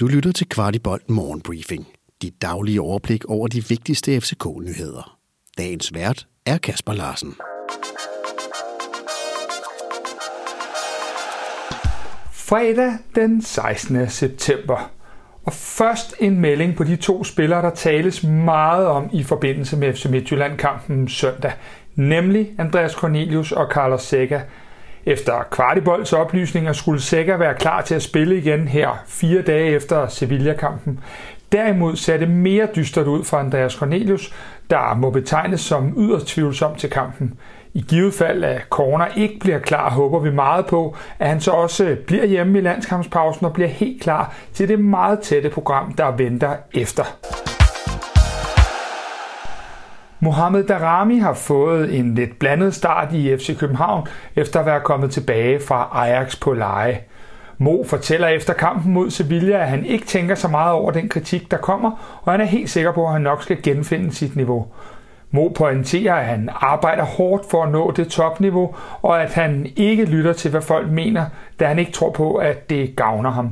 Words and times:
Du 0.00 0.06
lytter 0.06 0.32
til 0.32 0.48
Kvartibolt 0.48 1.10
Morgenbriefing. 1.10 1.86
Dit 2.22 2.42
daglige 2.42 2.80
overblik 2.80 3.24
over 3.24 3.48
de 3.48 3.64
vigtigste 3.68 4.20
FCK-nyheder. 4.20 5.18
Dagens 5.58 5.94
vært 5.94 6.26
er 6.46 6.58
Kasper 6.58 6.92
Larsen. 6.92 7.34
Fredag 12.32 12.92
den 13.14 13.42
16. 13.42 14.08
september. 14.08 14.90
Og 15.44 15.52
først 15.52 16.14
en 16.20 16.40
melding 16.40 16.76
på 16.76 16.84
de 16.84 16.96
to 16.96 17.24
spillere, 17.24 17.62
der 17.62 17.70
tales 17.70 18.22
meget 18.22 18.86
om 18.86 19.10
i 19.12 19.22
forbindelse 19.22 19.76
med 19.76 19.94
FC 19.94 20.04
Midtjylland-kampen 20.04 21.08
søndag, 21.08 21.52
nemlig 21.94 22.54
Andreas 22.58 22.92
Cornelius 22.92 23.52
og 23.52 23.70
Carlos 23.72 24.02
Seca. 24.02 24.42
Efter 25.06 25.42
Kvartibolds 25.50 26.12
oplysninger 26.12 26.72
skulle 26.72 27.00
Sækker 27.00 27.36
være 27.36 27.54
klar 27.54 27.82
til 27.82 27.94
at 27.94 28.02
spille 28.02 28.38
igen 28.38 28.68
her 28.68 29.02
fire 29.06 29.42
dage 29.42 29.66
efter 29.66 30.08
Sevilla-kampen. 30.08 31.00
Derimod 31.52 31.96
ser 31.96 32.16
det 32.16 32.30
mere 32.30 32.68
dystert 32.76 33.06
ud 33.06 33.24
for 33.24 33.36
Andreas 33.36 33.72
Cornelius, 33.72 34.34
der 34.70 34.94
må 34.94 35.10
betegnes 35.10 35.60
som 35.60 35.94
yderst 35.98 36.26
tvivlsom 36.26 36.76
til 36.76 36.90
kampen. 36.90 37.34
I 37.74 37.80
givet 37.80 38.14
fald, 38.14 38.44
at 38.44 38.62
Corner 38.70 39.06
ikke 39.16 39.38
bliver 39.40 39.58
klar, 39.58 39.90
håber 39.90 40.18
vi 40.18 40.30
meget 40.30 40.66
på, 40.66 40.96
at 41.18 41.28
han 41.28 41.40
så 41.40 41.50
også 41.50 41.96
bliver 42.06 42.26
hjemme 42.26 42.58
i 42.58 42.62
landskampspausen 42.62 43.46
og 43.46 43.52
bliver 43.52 43.68
helt 43.68 44.02
klar 44.02 44.34
til 44.52 44.68
det 44.68 44.78
meget 44.78 45.20
tætte 45.20 45.50
program, 45.50 45.92
der 45.92 46.10
venter 46.10 46.56
efter. 46.74 47.04
Mohamed 50.24 50.64
Darami 50.64 51.18
har 51.18 51.34
fået 51.34 51.98
en 51.98 52.14
lidt 52.14 52.38
blandet 52.38 52.74
start 52.74 53.12
i 53.12 53.36
FC 53.36 53.58
København, 53.58 54.06
efter 54.36 54.60
at 54.60 54.66
være 54.66 54.80
kommet 54.80 55.10
tilbage 55.10 55.60
fra 55.60 55.88
Ajax 55.92 56.40
på 56.40 56.52
leje. 56.52 57.00
Mo 57.58 57.84
fortæller 57.86 58.28
efter 58.28 58.52
kampen 58.52 58.92
mod 58.92 59.10
Sevilla, 59.10 59.58
at 59.58 59.68
han 59.68 59.84
ikke 59.84 60.06
tænker 60.06 60.34
så 60.34 60.48
meget 60.48 60.72
over 60.72 60.90
den 60.90 61.08
kritik, 61.08 61.50
der 61.50 61.56
kommer, 61.56 62.20
og 62.22 62.32
han 62.32 62.40
er 62.40 62.44
helt 62.44 62.70
sikker 62.70 62.92
på, 62.92 63.06
at 63.06 63.12
han 63.12 63.22
nok 63.22 63.42
skal 63.42 63.62
genfinde 63.62 64.12
sit 64.12 64.36
niveau. 64.36 64.66
Mo 65.30 65.48
pointerer, 65.48 66.14
at 66.14 66.24
han 66.24 66.48
arbejder 66.52 67.04
hårdt 67.04 67.50
for 67.50 67.62
at 67.62 67.72
nå 67.72 67.90
det 67.90 68.08
topniveau, 68.08 68.74
og 69.02 69.22
at 69.22 69.32
han 69.32 69.66
ikke 69.76 70.04
lytter 70.04 70.32
til, 70.32 70.50
hvad 70.50 70.62
folk 70.62 70.90
mener, 70.90 71.24
da 71.60 71.66
han 71.66 71.78
ikke 71.78 71.92
tror 71.92 72.10
på, 72.10 72.34
at 72.34 72.70
det 72.70 72.96
gavner 72.96 73.30
ham. 73.30 73.50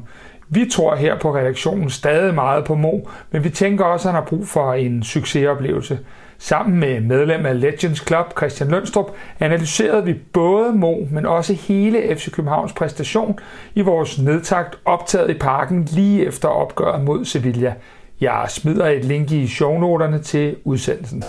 Vi 0.48 0.68
tror 0.72 0.94
her 0.94 1.18
på 1.18 1.34
redaktionen 1.36 1.90
stadig 1.90 2.34
meget 2.34 2.64
på 2.64 2.74
Mo, 2.74 3.00
men 3.30 3.44
vi 3.44 3.50
tænker 3.50 3.84
også, 3.84 4.08
at 4.08 4.14
han 4.14 4.22
har 4.22 4.28
brug 4.28 4.48
for 4.48 4.72
en 4.72 5.02
succesoplevelse. 5.02 5.98
Sammen 6.44 6.80
med 6.80 7.00
medlem 7.00 7.46
af 7.46 7.60
Legends 7.60 8.06
Club, 8.06 8.26
Christian 8.36 8.70
Lønstrup, 8.70 9.10
analyserede 9.40 10.04
vi 10.04 10.14
både 10.32 10.72
Mo, 10.72 10.94
men 11.10 11.26
også 11.26 11.52
hele 11.54 12.16
FC 12.16 12.30
Københavns 12.30 12.72
præstation 12.72 13.38
i 13.74 13.80
vores 13.80 14.18
nedtagt 14.18 14.78
optaget 14.84 15.30
i 15.30 15.38
parken 15.38 15.84
lige 15.84 16.26
efter 16.26 16.48
opgøret 16.48 17.04
mod 17.04 17.24
Sevilla. 17.24 17.74
Jeg 18.20 18.46
smider 18.48 18.86
et 18.86 19.04
link 19.04 19.30
i 19.30 19.46
shownoterne 19.46 20.18
til 20.22 20.56
udsendelsen. 20.64 21.24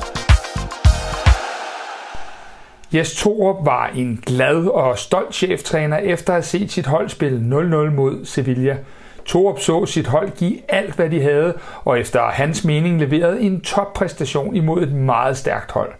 Jes 2.93 3.15
Torup 3.15 3.65
var 3.65 3.87
en 3.95 4.23
glad 4.25 4.67
og 4.67 4.97
stolt 4.97 5.35
cheftræner 5.35 5.97
efter 5.97 6.33
at 6.33 6.35
have 6.35 6.43
set 6.43 6.71
sit 6.71 6.85
hold 6.85 7.09
spille 7.09 7.39
0-0 7.39 7.91
mod 7.91 8.25
Sevilla. 8.25 8.77
Torup 9.25 9.59
så 9.59 9.85
sit 9.85 10.07
hold 10.07 10.31
give 10.31 10.57
alt, 10.69 10.95
hvad 10.95 11.09
de 11.09 11.21
havde, 11.21 11.53
og 11.85 11.99
efter 11.99 12.21
hans 12.21 12.65
mening 12.65 12.99
leverede 12.99 13.41
en 13.41 13.61
toppræstation 13.61 14.55
imod 14.55 14.81
et 14.81 14.91
meget 14.91 15.37
stærkt 15.37 15.71
hold. 15.71 15.91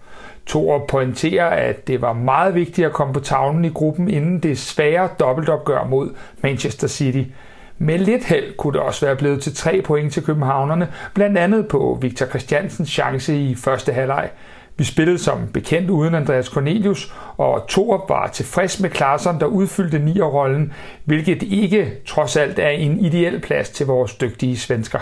Torup 0.46 0.88
pointerer, 0.88 1.46
at 1.46 1.88
det 1.88 2.02
var 2.02 2.14
meget 2.14 2.56
vigtigt 2.56 2.88
at 2.88 2.94
komme 2.94 3.14
på 3.14 3.20
tavlen 3.20 3.66
i 3.66 3.70
gruppen 3.70 4.10
inden 4.10 4.40
det 4.40 4.60
svære 4.60 5.10
dobbeltopgør 5.20 5.84
mod 5.84 6.10
Manchester 6.42 6.88
City. 6.88 7.24
Med 7.78 7.98
lidt 7.98 8.26
held 8.26 8.58
kunne 8.58 8.74
det 8.74 8.82
også 8.82 9.06
være 9.06 9.16
blevet 9.16 9.42
til 9.42 9.56
tre 9.56 9.82
point 9.82 10.14
til 10.14 10.24
københavnerne, 10.24 10.88
blandt 11.14 11.38
andet 11.38 11.68
på 11.68 11.98
Victor 12.02 12.26
Christiansens 12.26 12.90
chance 12.90 13.38
i 13.38 13.56
første 13.56 13.94
halvleg. 13.94 14.30
Vi 14.78 14.84
spillede 14.84 15.18
som 15.18 15.40
bekendt 15.54 15.90
uden 15.90 16.16
Andreas 16.16 16.46
Cornelius, 16.46 17.14
og 17.38 17.68
Torup 17.68 18.10
var 18.10 18.28
tilfreds 18.28 18.80
med 18.80 18.90
Klaarsson, 18.90 19.40
der 19.40 19.46
udfyldte 19.46 20.00
nierrollen, 20.00 20.74
hvilket 21.06 21.44
ikke 21.44 21.92
trods 22.08 22.36
alt 22.36 22.60
er 22.60 22.70
en 22.70 23.00
ideel 23.00 23.42
plads 23.42 23.70
til 23.70 23.86
vores 23.86 24.16
dygtige 24.16 24.58
svensker. 24.58 25.00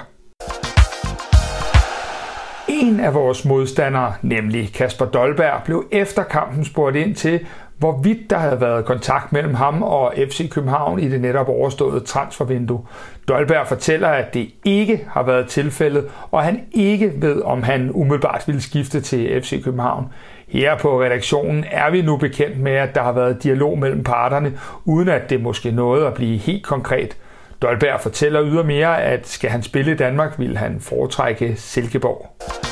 En 2.68 3.00
af 3.00 3.14
vores 3.14 3.46
modstandere, 3.46 4.14
nemlig 4.22 4.74
Kasper 4.74 5.06
Dolberg, 5.06 5.62
blev 5.66 5.86
efter 5.92 6.24
kampen 6.24 6.66
spurgt 6.66 6.96
ind 6.96 7.16
til, 7.16 7.46
hvorvidt 7.82 8.30
der 8.30 8.38
havde 8.38 8.62
været 8.62 8.86
kontakt 8.86 9.32
mellem 9.32 9.54
ham 9.54 9.84
og 9.84 10.14
FC 10.18 10.50
København 10.50 11.00
i 11.00 11.10
det 11.10 11.22
netop 11.22 11.50
overståede 11.50 12.00
transfervindue. 12.00 12.82
Dolberg 13.28 13.68
fortæller, 13.68 14.08
at 14.08 14.34
det 14.34 14.50
ikke 14.66 15.06
har 15.10 15.24
været 15.24 15.48
tilfældet, 15.48 16.06
og 16.32 16.44
han 16.44 16.60
ikke 16.72 17.14
ved, 17.16 17.42
om 17.42 17.64
han 17.64 17.92
umiddelbart 17.94 18.44
ville 18.48 18.62
skifte 18.62 19.02
til 19.02 19.42
FC 19.42 19.64
København. 19.64 20.06
Her 20.48 20.78
på 20.78 21.02
redaktionen 21.02 21.66
er 21.72 21.92
vi 21.92 22.02
nu 22.02 22.18
bekendt 22.18 22.60
med, 22.60 22.72
at 22.72 22.96
der 22.96 23.04
har 23.04 23.12
været 23.12 23.44
dialog 23.44 23.80
mellem 23.80 24.04
parterne, 24.04 24.54
uden 24.86 25.10
at 25.10 25.30
det 25.30 25.42
måske 25.42 25.72
nåede 25.72 26.08
at 26.08 26.14
blive 26.14 26.38
helt 26.38 26.64
konkret. 26.64 27.18
Dolberg 27.62 28.02
fortæller 28.02 28.44
ydermere, 28.46 29.02
at 29.04 29.28
skal 29.28 29.50
han 29.50 29.64
spille 29.64 29.92
i 29.92 29.96
Danmark, 29.96 30.40
vil 30.40 30.58
han 30.58 30.80
foretrække 30.80 31.56
Silkeborg. 31.56 32.71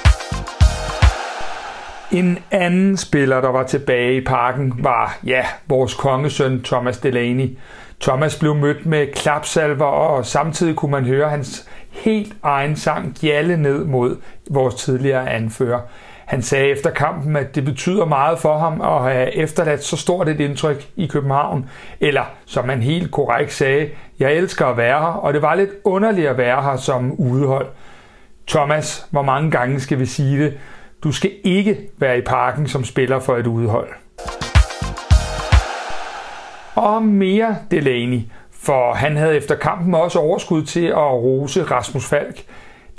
En 2.12 2.40
anden 2.52 2.98
spiller, 2.98 3.42
der 3.42 3.50
var 3.50 3.64
tilbage 3.64 4.16
i 4.16 4.22
parken, 4.22 4.74
var, 4.78 5.18
ja, 5.26 5.46
vores 5.68 5.94
kongesøn 5.94 6.64
Thomas 6.64 6.98
Delaney. 6.98 7.58
Thomas 8.02 8.40
blev 8.40 8.56
mødt 8.56 8.86
med 8.86 9.08
klapsalver, 9.14 9.86
og 9.86 10.26
samtidig 10.26 10.76
kunne 10.76 10.92
man 10.92 11.06
høre 11.06 11.30
hans 11.30 11.70
helt 11.92 12.34
egen 12.44 12.76
sang 12.76 13.16
gjalle 13.22 13.58
ned 13.58 13.84
mod 13.84 14.18
vores 14.50 14.76
tidligere 14.76 15.30
anfører. 15.30 15.80
Han 16.26 16.42
sagde 16.42 16.68
efter 16.68 16.90
kampen, 16.90 17.36
at 17.36 17.56
det 17.56 17.66
betyder 17.66 18.06
meget 18.06 18.40
for 18.40 18.58
ham 18.58 18.82
at 18.82 19.04
have 19.14 19.36
efterladt 19.36 19.84
så 19.84 19.98
stort 19.98 20.30
et 20.30 20.40
indtryk 20.40 20.88
i 20.96 21.08
København. 21.08 21.70
Eller, 22.00 22.24
som 22.46 22.70
han 22.70 22.82
helt 22.82 23.12
korrekt 23.12 23.54
sagde, 23.54 23.90
jeg 24.20 24.34
elsker 24.34 24.66
at 24.66 24.78
være 24.78 25.00
her, 25.00 25.08
og 25.08 25.34
det 25.34 25.42
var 25.42 25.56
lidt 25.56 25.70
underligt 25.84 26.28
at 26.28 26.38
være 26.38 26.64
her 26.64 26.78
som 26.78 27.12
udehold. 27.12 27.68
Thomas, 28.48 29.08
hvor 29.10 29.22
mange 29.22 29.52
gange 29.52 29.80
skal 29.80 30.00
vi 30.00 30.06
sige 30.06 30.44
det? 30.44 30.58
Du 31.04 31.12
skal 31.12 31.32
ikke 31.44 31.78
være 31.98 32.18
i 32.18 32.22
parken 32.22 32.68
som 32.68 32.84
spiller 32.84 33.20
for 33.20 33.38
et 33.38 33.48
udhold. 33.48 33.90
Og 36.76 37.04
mere 37.04 37.58
Delaney, 37.72 38.22
for 38.52 38.94
han 38.94 39.18
havde 39.18 39.38
efter 39.38 39.56
kampen 39.56 39.94
også 39.94 40.20
overskud 40.20 40.64
til 40.64 40.86
at 40.86 41.14
rose 41.14 41.64
Rasmus 41.64 42.10
Falk. 42.10 42.44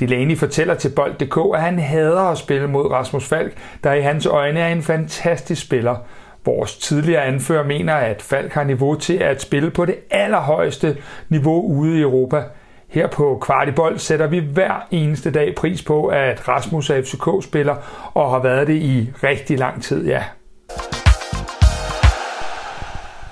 Delaney 0.01 0.37
fortæller 0.37 0.75
til 0.75 0.89
Bold.dk, 0.97 1.55
at 1.55 1.63
han 1.63 1.79
hader 1.79 2.21
at 2.23 2.39
spille 2.39 2.69
mod 2.69 2.91
Rasmus 2.91 3.29
Falk, 3.29 3.53
der 3.85 3.93
i 3.93 4.01
hans 4.01 4.27
øjne 4.27 4.61
er 4.61 4.69
en 4.69 4.83
fantastisk 4.83 5.63
spiller. 5.63 5.97
Vores 6.45 6.77
tidligere 6.77 7.25
anfører 7.25 7.65
mener, 7.65 7.95
at 7.95 8.23
Falk 8.23 8.53
har 8.53 8.65
niveau 8.65 8.95
til 8.95 9.17
at 9.17 9.43
spille 9.43 9.71
på 9.71 9.85
det 9.85 9.97
allerhøjeste 10.11 10.97
niveau 11.29 11.63
ude 11.67 11.99
i 11.99 12.03
Europa– 12.03 12.43
her 12.91 13.07
på 13.07 13.39
Kvartibold 13.43 13.99
sætter 13.99 14.27
vi 14.27 14.39
hver 14.39 14.87
eneste 14.91 15.31
dag 15.31 15.55
pris 15.55 15.83
på, 15.83 16.07
at 16.07 16.49
Rasmus 16.49 16.91
er 16.91 17.03
FCK-spiller 17.03 17.77
og 18.15 18.31
har 18.31 18.39
været 18.39 18.67
det 18.67 18.75
i 18.75 19.11
rigtig 19.25 19.59
lang 19.59 19.83
tid, 19.83 20.07
ja. 20.07 20.25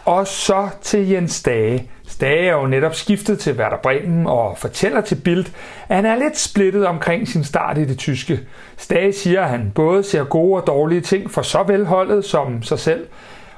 Og 0.05 0.27
så 0.27 0.69
til 0.83 1.09
Jens 1.09 1.43
Dage. 1.43 1.91
Stage 2.07 2.49
er 2.49 2.53
jo 2.53 2.67
netop 2.67 2.95
skiftet 2.95 3.39
til 3.39 3.59
Werder 3.59 3.77
Bremen 3.77 4.27
og 4.27 4.59
fortæller 4.59 5.01
til 5.01 5.15
Bild, 5.25 5.47
at 5.89 5.97
han 5.97 6.07
er 6.07 6.17
lidt 6.17 6.39
splittet 6.39 6.87
omkring 6.87 7.29
sin 7.29 7.45
start 7.45 7.79
i 7.79 7.85
det 7.85 7.99
tyske. 7.99 8.41
Stage 8.77 9.13
siger, 9.13 9.43
at 9.43 9.49
han 9.49 9.73
både 9.75 10.03
ser 10.03 10.25
gode 10.25 10.61
og 10.61 10.67
dårlige 10.67 11.01
ting 11.01 11.31
for 11.31 11.43
såvel 11.43 11.87
holdet 11.87 12.25
som 12.25 12.63
sig 12.63 12.79
selv, 12.79 13.07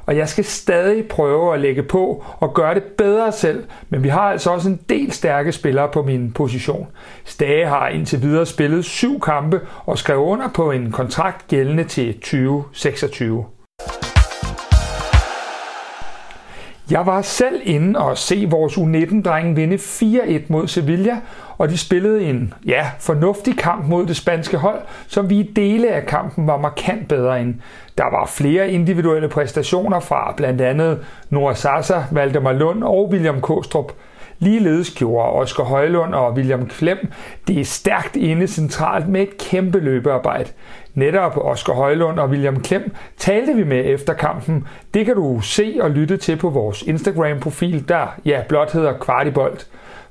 og 0.06 0.16
jeg 0.16 0.28
skal 0.28 0.44
stadig 0.44 1.08
prøve 1.08 1.54
at 1.54 1.60
lægge 1.60 1.82
på 1.82 2.24
og 2.38 2.54
gøre 2.54 2.74
det 2.74 2.82
bedre 2.82 3.32
selv, 3.32 3.64
men 3.88 4.02
vi 4.02 4.08
har 4.08 4.20
altså 4.20 4.50
også 4.50 4.68
en 4.68 4.80
del 4.88 5.12
stærke 5.12 5.52
spillere 5.52 5.88
på 5.88 6.02
min 6.02 6.32
position. 6.32 6.86
Stage 7.24 7.66
har 7.66 7.88
indtil 7.88 8.22
videre 8.22 8.46
spillet 8.46 8.84
syv 8.84 9.20
kampe 9.20 9.60
og 9.84 9.98
skrev 9.98 10.18
under 10.18 10.48
på 10.48 10.70
en 10.70 10.92
kontrakt 10.92 11.48
gældende 11.48 11.84
til 11.84 12.14
2026. 12.14 13.44
Jeg 16.90 17.06
var 17.06 17.22
selv 17.22 17.60
inde 17.64 18.00
og 18.00 18.18
se 18.18 18.46
vores 18.50 18.76
U19-drenge 18.76 19.54
vinde 19.54 19.76
4-1 19.76 20.42
mod 20.48 20.68
Sevilla, 20.68 21.16
og 21.58 21.68
de 21.68 21.78
spillede 21.78 22.24
en 22.24 22.54
ja, 22.66 22.90
fornuftig 22.98 23.58
kamp 23.58 23.88
mod 23.88 24.06
det 24.06 24.16
spanske 24.16 24.56
hold, 24.56 24.80
som 25.06 25.30
vi 25.30 25.38
i 25.38 25.52
dele 25.56 25.88
af 25.92 26.06
kampen 26.06 26.46
var 26.46 26.56
markant 26.56 27.08
bedre 27.08 27.40
end. 27.40 27.54
Der 27.98 28.04
var 28.04 28.26
flere 28.26 28.70
individuelle 28.70 29.28
præstationer 29.28 30.00
fra 30.00 30.34
blandt 30.36 30.60
andet 30.60 30.98
Nora 31.30 31.54
Sasa, 31.54 32.02
Valdemar 32.10 32.52
Lund 32.52 32.84
og 32.84 33.08
William 33.08 33.40
Kostrup. 33.40 33.92
Ligeledes 34.42 34.90
gjorde 34.90 35.30
Oscar 35.30 35.64
Højlund 35.64 36.14
og 36.14 36.32
William 36.32 36.66
Klem 36.66 37.12
det 37.48 37.60
er 37.60 37.64
stærkt 37.64 38.16
inde 38.16 38.46
centralt 38.46 39.08
med 39.08 39.22
et 39.22 39.38
kæmpe 39.38 39.78
løbearbejde. 39.78 40.50
Netop 40.94 41.36
Oscar 41.36 41.72
Højlund 41.72 42.18
og 42.18 42.28
William 42.28 42.60
Klem 42.60 42.94
talte 43.16 43.54
vi 43.54 43.64
med 43.64 43.84
efter 43.86 44.12
kampen. 44.12 44.66
Det 44.94 45.06
kan 45.06 45.14
du 45.14 45.40
se 45.40 45.78
og 45.80 45.90
lytte 45.90 46.16
til 46.16 46.36
på 46.36 46.50
vores 46.50 46.82
Instagram-profil, 46.82 47.88
der 47.88 48.06
ja, 48.24 48.42
blot 48.48 48.72
hedder 48.72 48.92
Kvartibolt. 48.92 49.66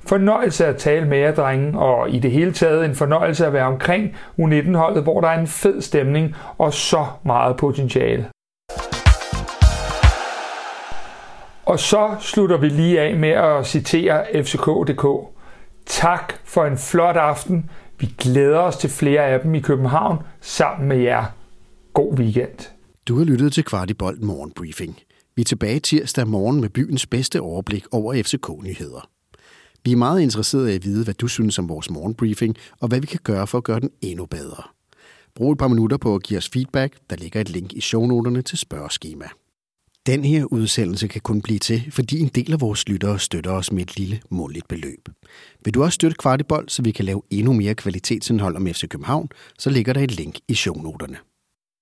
fornøjelse 0.06 0.66
at 0.66 0.76
tale 0.76 1.06
med 1.06 1.18
jer, 1.18 1.34
drenge, 1.34 1.78
og 1.78 2.10
i 2.10 2.18
det 2.18 2.30
hele 2.30 2.52
taget 2.52 2.84
en 2.84 2.94
fornøjelse 2.94 3.46
at 3.46 3.52
være 3.52 3.66
omkring 3.66 4.16
U19-holdet, 4.38 5.02
hvor 5.02 5.20
der 5.20 5.28
er 5.28 5.40
en 5.40 5.46
fed 5.46 5.80
stemning 5.80 6.34
og 6.58 6.74
så 6.74 7.06
meget 7.24 7.56
potentiale. 7.56 8.26
Og 11.70 11.80
så 11.80 12.16
slutter 12.20 12.58
vi 12.58 12.68
lige 12.68 13.00
af 13.00 13.16
med 13.16 13.28
at 13.28 13.66
citere 13.66 14.44
FCK.dk. 14.44 15.06
Tak 15.86 16.32
for 16.44 16.64
en 16.64 16.78
flot 16.78 17.16
aften. 17.16 17.70
Vi 17.98 18.14
glæder 18.18 18.58
os 18.58 18.76
til 18.76 18.90
flere 18.90 19.26
af 19.26 19.40
dem 19.40 19.54
i 19.54 19.60
København 19.60 20.18
sammen 20.40 20.88
med 20.88 20.96
jer. 20.96 21.24
God 21.92 22.18
weekend. 22.18 22.70
Du 23.08 23.18
har 23.18 23.24
lyttet 23.24 23.52
til 23.52 23.64
Kvartibolt 23.64 24.22
Morgenbriefing. 24.22 24.98
Vi 25.36 25.42
er 25.42 25.44
tilbage 25.44 25.80
tirsdag 25.80 26.28
morgen 26.28 26.60
med 26.60 26.68
byens 26.68 27.06
bedste 27.06 27.40
overblik 27.40 27.84
over 27.92 28.22
FCK-nyheder. 28.22 29.08
Vi 29.84 29.92
er 29.92 29.96
meget 29.96 30.20
interesserede 30.20 30.72
i 30.72 30.76
at 30.76 30.84
vide, 30.84 31.04
hvad 31.04 31.14
du 31.14 31.28
synes 31.28 31.58
om 31.58 31.68
vores 31.68 31.90
morgenbriefing, 31.90 32.56
og 32.80 32.88
hvad 32.88 33.00
vi 33.00 33.06
kan 33.06 33.20
gøre 33.24 33.46
for 33.46 33.58
at 33.58 33.64
gøre 33.64 33.80
den 33.80 33.90
endnu 34.00 34.26
bedre. 34.26 34.62
Brug 35.34 35.52
et 35.52 35.58
par 35.58 35.68
minutter 35.68 35.96
på 35.96 36.14
at 36.14 36.22
give 36.22 36.38
os 36.38 36.48
feedback. 36.48 36.94
Der 37.10 37.16
ligger 37.16 37.40
et 37.40 37.50
link 37.50 37.72
i 37.72 37.80
shownoterne 37.80 38.42
til 38.42 38.58
spørgeskema. 38.58 39.26
Den 40.10 40.24
her 40.24 40.44
udsendelse 40.44 41.08
kan 41.08 41.20
kun 41.20 41.42
blive 41.42 41.58
til, 41.58 41.82
fordi 41.90 42.20
en 42.20 42.28
del 42.28 42.52
af 42.52 42.60
vores 42.60 42.88
lyttere 42.88 43.18
støtter 43.18 43.50
os 43.50 43.72
med 43.72 43.82
et 43.82 43.98
lille 43.98 44.20
måligt 44.30 44.68
beløb. 44.68 45.08
Vil 45.64 45.74
du 45.74 45.82
også 45.82 45.94
støtte 45.94 46.16
Kvartibold, 46.16 46.68
så 46.68 46.82
vi 46.82 46.90
kan 46.90 47.04
lave 47.04 47.22
endnu 47.30 47.52
mere 47.52 47.74
kvalitetsindhold 47.74 48.56
om 48.56 48.66
FC 48.66 48.88
København, 48.88 49.28
så 49.58 49.70
ligger 49.70 49.92
der 49.92 50.00
et 50.00 50.16
link 50.16 50.38
i 50.48 50.54
shownoterne. 50.54 51.16